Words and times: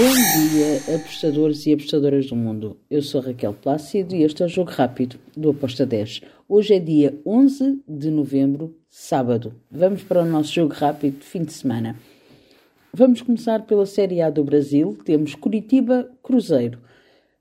Bom 0.00 0.14
dia, 0.48 0.96
apostadores 0.96 1.66
e 1.66 1.74
apostadoras 1.74 2.24
do 2.28 2.34
mundo. 2.34 2.78
Eu 2.90 3.02
sou 3.02 3.20
Raquel 3.20 3.52
Plácido 3.52 4.14
e 4.14 4.22
este 4.22 4.42
é 4.42 4.46
o 4.46 4.48
Jogo 4.48 4.70
Rápido 4.70 5.18
do 5.36 5.50
Aposta 5.50 5.84
10. 5.84 6.22
Hoje 6.48 6.72
é 6.72 6.78
dia 6.78 7.20
11 7.26 7.82
de 7.86 8.10
novembro, 8.10 8.74
sábado. 8.88 9.54
Vamos 9.70 10.02
para 10.02 10.22
o 10.22 10.24
nosso 10.24 10.54
Jogo 10.54 10.72
Rápido 10.72 11.18
de 11.18 11.26
fim 11.26 11.44
de 11.44 11.52
semana. 11.52 11.96
Vamos 12.94 13.20
começar 13.20 13.66
pela 13.66 13.84
Série 13.84 14.22
A 14.22 14.30
do 14.30 14.42
Brasil. 14.42 14.96
Temos 15.04 15.34
Curitiba 15.34 16.10
Cruzeiro. 16.22 16.78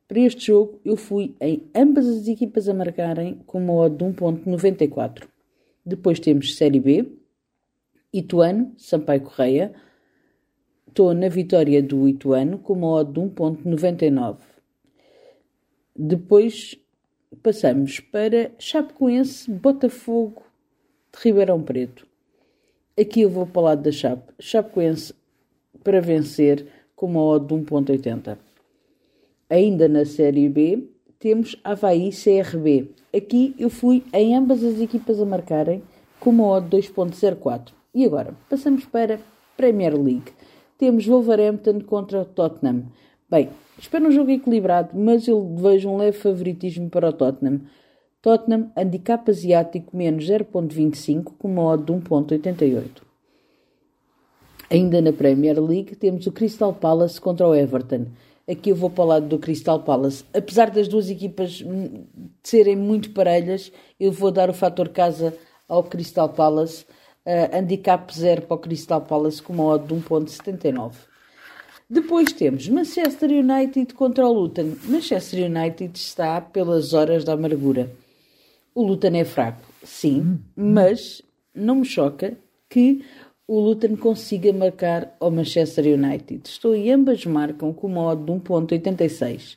Para 0.05 0.19
este 0.19 0.47
jogo, 0.47 0.81
eu 0.83 0.97
fui 0.97 1.37
em 1.39 1.63
ambas 1.73 2.05
as 2.05 2.27
equipas 2.27 2.67
a 2.67 2.73
marcarem 2.73 3.39
com 3.47 3.63
uma 3.63 3.73
odd 3.73 3.95
de 3.95 4.03
1.94. 4.03 5.23
Depois 5.85 6.19
temos 6.19 6.57
Série 6.57 6.81
B, 6.81 7.09
Ituano, 8.11 8.73
Sampaio 8.77 9.21
Correia. 9.21 9.73
Estou 10.89 11.13
na 11.13 11.29
vitória 11.29 11.83
do 11.83 12.09
Ituano 12.09 12.57
com 12.57 12.73
uma 12.73 12.87
odd 12.87 13.13
de 13.13 13.19
1.99. 13.19 14.37
Depois 15.95 16.75
passamos 17.43 17.99
para 17.99 18.49
Chapecoense, 18.57 19.51
Botafogo 19.51 20.41
de 21.13 21.23
Ribeirão 21.23 21.61
Preto. 21.61 22.07
Aqui 22.99 23.21
eu 23.21 23.29
vou 23.29 23.45
para 23.45 23.61
o 23.61 23.65
lado 23.65 23.83
da 23.83 23.91
Chape. 23.91 24.33
Chapecoense 24.39 25.13
para 25.83 26.01
vencer 26.01 26.65
com 26.95 27.05
uma 27.05 27.21
odd 27.21 27.45
de 27.45 27.53
1.80. 27.53 28.39
Ainda 29.47 29.87
na 29.87 30.05
Série 30.05 30.49
B, 30.49 30.89
temos 31.19 31.55
Havaí 31.63 32.09
CRB. 32.09 32.89
Aqui 33.15 33.55
eu 33.59 33.69
fui 33.69 34.03
em 34.11 34.35
ambas 34.35 34.63
as 34.63 34.81
equipas 34.81 35.21
a 35.21 35.25
marcarem 35.25 35.83
com 36.19 36.31
uma 36.31 36.47
odd 36.47 36.75
2.04. 36.75 37.73
E 37.93 38.03
agora, 38.05 38.33
passamos 38.49 38.85
para 38.85 39.19
Premier 39.55 39.95
League. 39.95 40.38
Temos 40.79 41.05
Wolverhampton 41.05 41.81
contra 41.81 42.23
Tottenham. 42.23 42.85
Bem, 43.29 43.49
espero 43.77 44.07
um 44.07 44.11
jogo 44.11 44.31
equilibrado, 44.31 44.97
mas 44.97 45.27
eu 45.27 45.53
vejo 45.57 45.89
um 45.89 45.97
leve 45.97 46.17
favoritismo 46.17 46.89
para 46.89 47.09
o 47.09 47.13
Tottenham. 47.13 47.63
Tottenham, 48.21 48.71
handicap 48.77 49.29
asiático 49.29 49.95
menos 49.95 50.25
0.25 50.25 51.33
com 51.37 51.49
uma 51.49 51.63
odd 51.65 51.83
de 51.83 51.91
1.88. 51.91 53.01
Ainda 54.71 55.01
na 55.01 55.11
Premier 55.11 55.61
League 55.61 55.97
temos 55.97 56.25
o 56.25 56.31
Crystal 56.31 56.73
Palace 56.73 57.19
contra 57.19 57.45
o 57.45 57.53
Everton. 57.53 58.05
Aqui 58.49 58.69
eu 58.69 58.75
vou 58.77 58.89
para 58.89 59.03
o 59.03 59.07
lado 59.07 59.27
do 59.27 59.37
Crystal 59.37 59.81
Palace. 59.81 60.23
Apesar 60.33 60.69
das 60.71 60.87
duas 60.87 61.09
equipas 61.09 61.61
serem 62.41 62.77
muito 62.77 63.11
parelhas, 63.11 63.69
eu 63.99 64.13
vou 64.13 64.31
dar 64.31 64.49
o 64.49 64.53
fator 64.53 64.87
casa 64.87 65.35
ao 65.67 65.83
Crystal 65.83 66.29
Palace. 66.29 66.85
Uh, 67.29 67.55
handicap 67.55 68.11
0 68.11 68.41
para 68.41 68.55
o 68.55 68.57
Crystal 68.57 69.01
Palace 69.01 69.39
com 69.39 69.53
uma 69.53 69.65
odd 69.65 69.85
de 69.85 69.93
1.79. 69.93 70.93
Depois 71.87 72.33
temos 72.33 72.67
Manchester 72.67 73.29
United 73.29 73.93
contra 73.93 74.25
o 74.25 74.33
Luton. 74.33 74.73
Manchester 74.85 75.45
United 75.45 75.91
está 75.95 76.41
pelas 76.41 76.93
horas 76.93 77.23
da 77.23 77.33
amargura. 77.33 77.91
O 78.73 78.81
Luton 78.81 79.13
é 79.13 79.23
fraco, 79.23 79.61
sim, 79.83 80.39
mas 80.55 81.21
não 81.53 81.75
me 81.75 81.85
choca 81.85 82.35
que 82.67 83.05
o 83.47 83.59
Luton 83.59 83.95
consiga 83.95 84.51
marcar 84.51 85.15
ao 85.19 85.29
Manchester 85.29 85.85
United. 85.85 86.49
Estou 86.49 86.75
e 86.75 86.91
ambas 86.91 87.23
marcam 87.27 87.71
com 87.71 87.85
uma 87.85 88.05
odd 88.05 88.23
de 88.23 88.31
1.86. 88.31 89.55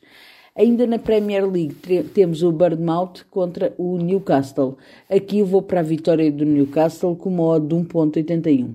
Ainda 0.54 0.86
na 0.86 0.98
Premier 0.98 1.50
League 1.50 1.74
temos 2.12 2.42
o 2.42 2.52
Bournemouth 2.52 3.24
contra 3.30 3.72
o 3.78 3.96
Newcastle. 3.96 4.76
Aqui 5.08 5.38
eu 5.38 5.46
vou 5.46 5.62
para 5.62 5.80
a 5.80 5.82
vitória 5.82 6.30
do 6.30 6.44
Newcastle 6.44 7.16
com 7.16 7.30
uma 7.30 7.44
odd 7.44 7.68
de 7.68 7.74
1.81. 7.74 8.74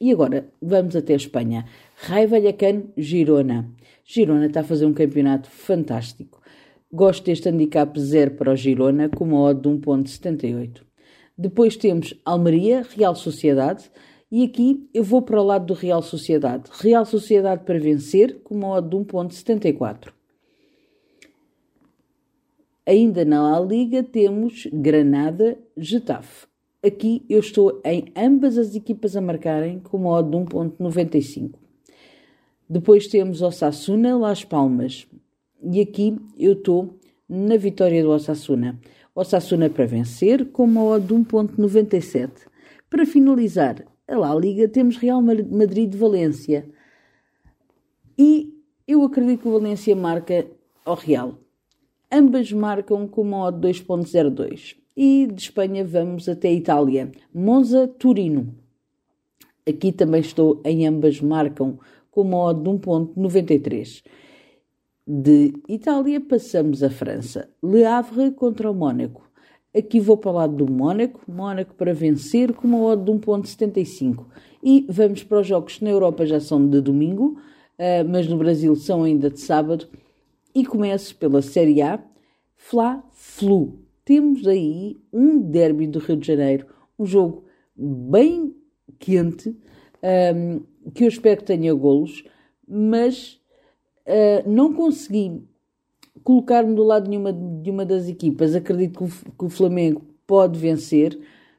E 0.00 0.10
agora 0.10 0.48
vamos 0.62 0.96
até 0.96 1.12
a 1.12 1.16
Espanha. 1.16 1.66
Rai 1.96 2.26
Vallecano, 2.26 2.88
Girona. 2.96 3.68
Girona 4.02 4.46
está 4.46 4.60
a 4.60 4.64
fazer 4.64 4.86
um 4.86 4.94
campeonato 4.94 5.50
fantástico. 5.50 6.40
Gosto 6.90 7.26
deste 7.26 7.50
handicap 7.50 8.00
0 8.00 8.30
para 8.36 8.52
o 8.52 8.56
Girona 8.56 9.10
com 9.10 9.24
uma 9.24 9.42
odd 9.42 9.60
de 9.60 9.68
1.78. 9.68 10.80
Depois 11.36 11.76
temos 11.76 12.14
Almeria, 12.24 12.82
Real 12.96 13.14
Sociedade. 13.14 13.90
E 14.32 14.42
aqui 14.42 14.88
eu 14.94 15.04
vou 15.04 15.20
para 15.20 15.38
o 15.38 15.44
lado 15.44 15.66
do 15.66 15.74
Real 15.74 16.00
Sociedade. 16.00 16.70
Real 16.80 17.04
Sociedade 17.04 17.62
para 17.62 17.78
vencer, 17.78 18.40
com 18.42 18.54
uma 18.54 18.68
odd 18.68 18.88
de 18.88 18.96
1.74. 18.96 20.23
Ainda 22.86 23.24
na 23.24 23.40
La 23.40 23.60
Liga 23.60 24.02
temos 24.02 24.68
Granada, 24.70 25.56
Getafe. 25.74 26.46
Aqui 26.84 27.24
eu 27.30 27.40
estou 27.40 27.80
em 27.82 28.12
ambas 28.14 28.58
as 28.58 28.74
equipas 28.74 29.16
a 29.16 29.22
marcarem 29.22 29.80
com 29.80 29.96
uma 29.96 30.10
odd 30.10 30.30
de 30.30 30.36
1.95. 30.36 31.52
Depois 32.68 33.06
temos 33.06 33.40
Osasuna, 33.40 34.18
Las 34.18 34.44
Palmas. 34.44 35.06
E 35.62 35.80
aqui 35.80 36.18
eu 36.38 36.52
estou 36.52 36.98
na 37.26 37.56
vitória 37.56 38.02
do 38.02 38.10
Osasuna. 38.10 38.78
Osasuna 39.14 39.70
para 39.70 39.86
vencer 39.86 40.50
com 40.50 40.64
uma 40.64 40.84
odd 40.84 41.06
de 41.06 41.14
1.97. 41.14 42.30
Para 42.90 43.06
finalizar, 43.06 43.82
a 44.06 44.14
La 44.14 44.34
Liga 44.34 44.68
temos 44.68 44.98
Real 44.98 45.22
Madrid-Valência. 45.22 46.68
E 48.18 48.52
eu 48.86 49.02
acredito 49.04 49.40
que 49.40 49.48
o 49.48 49.52
Valência 49.52 49.96
marca 49.96 50.46
ao 50.84 50.96
Real. 50.96 51.38
Ambas 52.16 52.52
marcam 52.52 53.08
com 53.08 53.22
uma 53.22 53.48
odd 53.48 53.58
2.02. 53.66 54.76
E 54.96 55.26
de 55.26 55.42
Espanha 55.42 55.84
vamos 55.84 56.28
até 56.28 56.46
a 56.46 56.52
Itália. 56.52 57.10
Monza-Turino. 57.34 58.54
Aqui 59.68 59.90
também 59.90 60.20
estou 60.20 60.60
em 60.64 60.86
ambas 60.86 61.20
marcam 61.20 61.76
com 62.12 62.20
uma 62.20 62.36
odd 62.36 62.62
de 62.62 62.70
1.93. 62.70 64.04
De 65.04 65.54
Itália 65.68 66.20
passamos 66.20 66.84
à 66.84 66.88
França. 66.88 67.48
Le 67.60 67.84
Havre 67.84 68.30
contra 68.30 68.70
o 68.70 68.74
Mónaco. 68.74 69.28
Aqui 69.76 69.98
vou 69.98 70.16
para 70.16 70.30
o 70.30 70.34
lado 70.34 70.54
do 70.54 70.72
Mónaco, 70.72 71.20
Mónaco 71.26 71.74
para 71.74 71.92
vencer 71.92 72.52
com 72.52 72.68
uma 72.68 72.80
odd 72.80 73.02
de 73.04 73.10
1.75. 73.10 74.24
E 74.62 74.86
vamos 74.88 75.24
para 75.24 75.40
os 75.40 75.48
jogos 75.48 75.78
que 75.78 75.84
na 75.84 75.90
Europa 75.90 76.24
já 76.24 76.38
são 76.38 76.64
de 76.64 76.80
domingo, 76.80 77.40
uh, 77.76 78.08
mas 78.08 78.28
no 78.28 78.36
Brasil 78.36 78.76
são 78.76 79.02
ainda 79.02 79.28
de 79.28 79.40
sábado. 79.40 79.88
E 80.54 80.64
começo 80.64 81.16
pela 81.16 81.42
Série 81.42 81.82
A, 81.82 82.00
Fla-Flu. 82.54 83.80
Temos 84.04 84.46
aí 84.46 84.96
um 85.12 85.40
derby 85.40 85.88
do 85.88 85.98
Rio 85.98 86.16
de 86.16 86.28
Janeiro, 86.28 86.66
um 86.96 87.04
jogo 87.04 87.44
bem 87.74 88.54
quente, 89.00 89.56
um, 90.36 90.60
que 90.92 91.02
eu 91.02 91.08
espero 91.08 91.38
que 91.38 91.46
tenha 91.46 91.74
golos, 91.74 92.22
mas 92.68 93.40
uh, 94.06 94.48
não 94.48 94.72
consegui 94.72 95.42
colocar-me 96.22 96.72
do 96.72 96.84
lado 96.84 97.10
de 97.10 97.16
uma, 97.16 97.32
de 97.32 97.70
uma 97.72 97.84
das 97.84 98.06
equipas. 98.06 98.54
Acredito 98.54 98.98
que 98.98 99.04
o, 99.04 99.32
que 99.32 99.44
o 99.46 99.48
Flamengo 99.48 100.02
pode 100.24 100.56
vencer, 100.56 101.18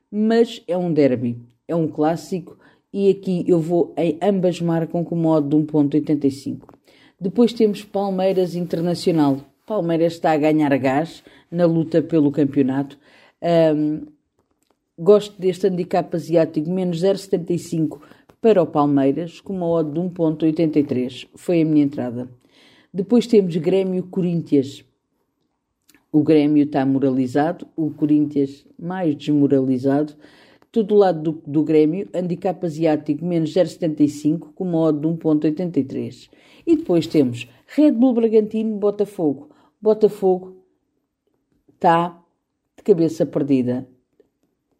mas 0.09 0.63
é 0.69 0.77
um 0.77 0.93
derby, 0.93 1.37
é 1.67 1.75
um 1.75 1.89
clássico 1.89 2.57
e 2.93 3.09
aqui 3.09 3.43
eu 3.45 3.59
vou 3.59 3.93
em 3.97 4.17
ambas 4.21 4.61
marcam 4.61 5.03
com 5.03 5.17
modo 5.17 5.49
de 5.49 5.69
1.85. 5.69 6.74
Depois 7.19 7.53
temos 7.53 7.83
Palmeiras 7.83 8.55
Internacional. 8.55 9.39
Palmeiras 9.65 10.13
está 10.13 10.31
a 10.31 10.37
ganhar 10.37 10.77
gás 10.77 11.23
na 11.49 11.65
luta 11.65 12.01
pelo 12.01 12.31
campeonato. 12.31 12.97
Um, 13.41 14.05
gosto 14.97 15.39
deste 15.39 15.67
handicap 15.67 16.13
asiático, 16.15 16.69
menos 16.69 17.01
0,75 17.01 17.99
para 18.41 18.61
o 18.61 18.67
Palmeiras, 18.67 19.39
com 19.39 19.55
uma 19.55 19.67
odd 19.67 19.91
de 19.91 19.99
1.83. 19.99 21.27
Foi 21.35 21.61
a 21.61 21.65
minha 21.65 21.85
entrada. 21.85 22.29
Depois 22.93 23.27
temos 23.27 23.55
Grêmio 23.55 24.03
Corinthians. 24.03 24.85
O 26.11 26.21
Grêmio 26.21 26.63
está 26.63 26.85
moralizado, 26.85 27.67
o 27.75 27.91
Corinthians 27.91 28.65
mais 28.77 29.15
desmoralizado. 29.15 30.13
Todo 30.75 30.93
o 30.93 30.97
lado 30.97 31.31
do, 31.31 31.41
do 31.47 31.63
Grêmio, 31.63 32.09
handicap 32.13 32.65
asiático 32.65 33.23
menos 33.23 33.53
0,75 33.53 34.49
com 34.53 34.65
uma 34.65 34.77
odd 34.79 34.99
de 34.99 35.07
1,83. 35.07 36.29
E 36.67 36.75
depois 36.75 37.07
temos 37.07 37.47
Red 37.65 37.93
Bull 37.93 38.13
Bragantino 38.13 38.75
Botafogo. 38.75 39.51
Botafogo 39.81 40.57
está 41.73 42.21
de 42.75 42.83
cabeça 42.83 43.25
perdida. 43.25 43.87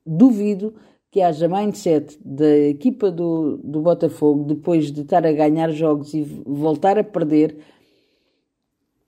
Duvido 0.06 0.75
que 1.09 1.21
haja 1.21 1.47
mindset 1.47 2.19
da 2.19 2.57
equipa 2.57 3.09
do, 3.09 3.56
do 3.63 3.80
Botafogo, 3.80 4.44
depois 4.44 4.91
de 4.91 5.00
estar 5.00 5.25
a 5.25 5.31
ganhar 5.31 5.71
jogos 5.71 6.13
e 6.13 6.24
voltar 6.24 7.00
a 7.00 7.06
perder, 7.06 7.56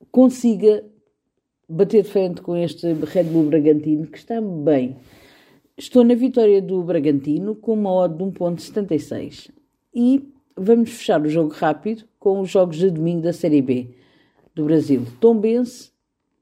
consiga 0.10 0.86
bater 1.68 2.04
de 2.04 2.10
frente 2.10 2.42
com 2.42 2.56
este 2.56 2.94
Red 2.94 3.26
Bull 3.26 3.50
Bragantino, 3.50 4.08
que 4.08 4.18
está 4.18 4.40
bem. 4.40 4.96
Estou 5.80 6.04
na 6.04 6.16
vitória 6.16 6.60
do 6.60 6.82
Bragantino 6.82 7.54
com 7.54 7.74
uma 7.74 7.94
odd 7.94 8.18
de 8.18 8.24
1.76. 8.24 9.52
E 9.94 10.28
vamos 10.58 10.90
fechar 10.90 11.22
o 11.22 11.30
jogo 11.30 11.54
rápido 11.54 12.04
com 12.18 12.40
os 12.40 12.50
jogos 12.50 12.78
de 12.78 12.90
domingo 12.90 13.22
da 13.22 13.32
Série 13.32 13.62
B 13.62 13.90
do 14.56 14.66
Brasil. 14.66 15.06
Tombense, 15.20 15.92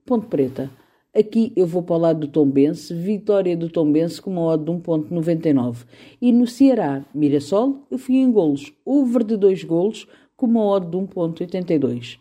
Ponte 0.05 0.27
Preta. 0.27 0.71
Aqui 1.13 1.51
eu 1.53 1.67
vou 1.67 1.83
para 1.83 1.95
o 1.97 1.99
lado 1.99 2.21
do 2.21 2.27
Tombense, 2.29 2.93
vitória 2.93 3.57
do 3.57 3.69
Tombense 3.69 4.21
com 4.21 4.31
uma 4.31 4.41
odd 4.41 4.63
de 4.63 4.71
1.99. 4.71 5.85
E 6.21 6.31
no 6.31 6.47
Ceará, 6.47 7.03
Mirassol, 7.13 7.85
eu 7.91 7.97
fui 7.97 8.15
em 8.15 8.31
golos. 8.31 8.71
Over 8.85 9.21
de 9.21 9.35
dois 9.35 9.65
golos 9.65 10.07
com 10.37 10.45
uma 10.45 10.63
odd 10.63 10.89
de 10.89 10.95
1.82. 10.95 12.19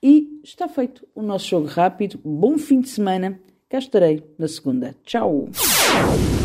E 0.00 0.40
está 0.44 0.68
feito 0.68 1.04
o 1.16 1.22
nosso 1.22 1.48
jogo 1.48 1.66
rápido. 1.66 2.20
Bom 2.24 2.56
fim 2.58 2.80
de 2.80 2.90
semana. 2.90 3.40
Cá 3.68 3.78
estarei 3.78 4.22
na 4.38 4.46
segunda. 4.46 4.94
Tchau! 5.04 5.48
you 5.94 6.37